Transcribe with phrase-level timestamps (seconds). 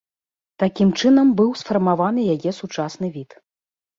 [0.61, 3.29] Такім чынам быў сфармаваны яе сучасны від.